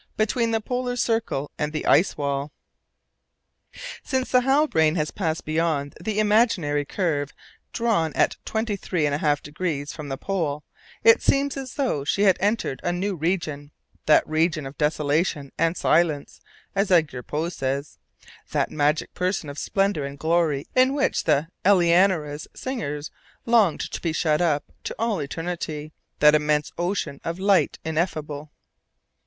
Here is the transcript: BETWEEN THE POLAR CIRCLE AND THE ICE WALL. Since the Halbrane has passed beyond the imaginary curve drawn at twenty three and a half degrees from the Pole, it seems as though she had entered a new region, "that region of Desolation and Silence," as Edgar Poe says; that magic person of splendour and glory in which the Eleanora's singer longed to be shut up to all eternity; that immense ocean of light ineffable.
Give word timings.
BETWEEN 0.17 0.49
THE 0.49 0.61
POLAR 0.61 0.95
CIRCLE 0.95 1.51
AND 1.59 1.73
THE 1.73 1.85
ICE 1.85 2.17
WALL. 2.17 2.51
Since 4.03 4.31
the 4.31 4.41
Halbrane 4.41 4.95
has 4.95 5.11
passed 5.11 5.45
beyond 5.45 5.93
the 6.03 6.17
imaginary 6.19 6.85
curve 6.85 7.33
drawn 7.71 8.11
at 8.13 8.35
twenty 8.43 8.75
three 8.75 9.05
and 9.05 9.13
a 9.13 9.19
half 9.19 9.43
degrees 9.43 9.93
from 9.93 10.09
the 10.09 10.17
Pole, 10.17 10.63
it 11.03 11.21
seems 11.21 11.55
as 11.55 11.75
though 11.75 12.03
she 12.03 12.23
had 12.23 12.37
entered 12.39 12.79
a 12.81 12.91
new 12.91 13.15
region, 13.15 13.69
"that 14.07 14.27
region 14.27 14.65
of 14.65 14.75
Desolation 14.75 15.51
and 15.55 15.77
Silence," 15.77 16.41
as 16.75 16.89
Edgar 16.89 17.21
Poe 17.21 17.49
says; 17.49 17.99
that 18.49 18.71
magic 18.71 19.13
person 19.13 19.49
of 19.51 19.59
splendour 19.59 20.03
and 20.03 20.17
glory 20.17 20.65
in 20.75 20.95
which 20.95 21.25
the 21.25 21.47
Eleanora's 21.63 22.47
singer 22.55 22.99
longed 23.45 23.81
to 23.81 24.01
be 24.01 24.13
shut 24.13 24.41
up 24.41 24.63
to 24.83 24.95
all 24.97 25.19
eternity; 25.19 25.93
that 26.17 26.33
immense 26.33 26.71
ocean 26.79 27.21
of 27.23 27.37
light 27.37 27.77
ineffable. 27.85 28.51